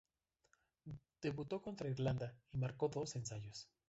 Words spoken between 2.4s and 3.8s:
y marcó dos ensayos.